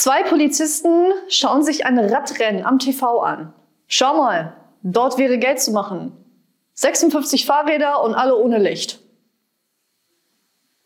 [0.00, 3.52] Zwei Polizisten schauen sich ein Radrennen am TV an.
[3.86, 6.12] Schau mal, dort wäre Geld zu machen.
[6.72, 9.00] 56 Fahrräder und alle ohne Licht.